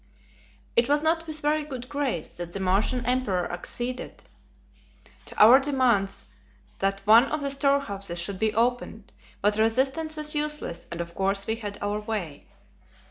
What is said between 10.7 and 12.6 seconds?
and of course we had our way.